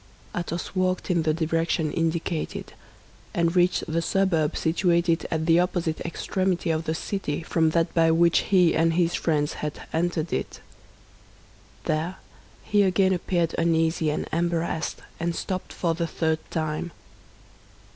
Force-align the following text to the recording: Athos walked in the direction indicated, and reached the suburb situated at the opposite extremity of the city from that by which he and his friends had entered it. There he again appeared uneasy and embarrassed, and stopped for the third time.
Athos 0.35 0.73
walked 0.75 1.11
in 1.11 1.21
the 1.21 1.31
direction 1.31 1.91
indicated, 1.91 2.73
and 3.35 3.55
reached 3.55 3.83
the 3.87 4.01
suburb 4.01 4.57
situated 4.57 5.27
at 5.29 5.45
the 5.45 5.59
opposite 5.59 5.99
extremity 5.99 6.71
of 6.71 6.85
the 6.85 6.95
city 6.95 7.43
from 7.43 7.69
that 7.69 7.93
by 7.93 8.09
which 8.09 8.39
he 8.49 8.75
and 8.75 8.93
his 8.95 9.13
friends 9.13 9.53
had 9.61 9.83
entered 9.93 10.33
it. 10.33 10.59
There 11.83 12.15
he 12.63 12.81
again 12.81 13.13
appeared 13.13 13.53
uneasy 13.59 14.09
and 14.09 14.27
embarrassed, 14.33 15.03
and 15.19 15.35
stopped 15.35 15.71
for 15.71 15.93
the 15.93 16.07
third 16.07 16.39
time. 16.49 16.91